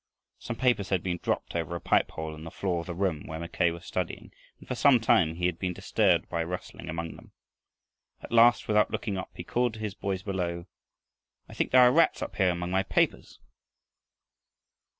Some 0.39 0.55
papers 0.55 0.89
had 0.89 1.03
been 1.03 1.19
dropped 1.21 1.55
over 1.55 1.75
a 1.75 1.79
pipe 1.79 2.09
hole 2.09 2.33
in 2.33 2.43
the 2.43 2.49
floor 2.49 2.79
of 2.79 2.87
the 2.87 2.95
room 2.95 3.27
where 3.27 3.37
Mackay 3.37 3.69
was 3.69 3.85
studying, 3.85 4.31
and 4.57 4.67
for 4.67 4.73
some 4.73 4.99
time 4.99 5.35
he 5.35 5.45
had 5.45 5.59
been 5.59 5.73
disturbed 5.75 6.27
by 6.27 6.41
a 6.41 6.45
rustling 6.47 6.89
among 6.89 7.15
them. 7.15 7.33
At 8.19 8.31
last 8.31 8.67
without 8.67 8.89
looking 8.89 9.15
up, 9.19 9.29
he 9.35 9.43
called 9.43 9.75
to 9.75 9.79
his 9.79 9.93
boys 9.93 10.23
below: 10.23 10.65
"I 11.47 11.53
think 11.53 11.69
there 11.69 11.81
are 11.83 11.91
rats 11.91 12.23
up 12.23 12.35
here 12.37 12.49
among 12.49 12.71
my 12.71 12.81
papers!" 12.81 13.37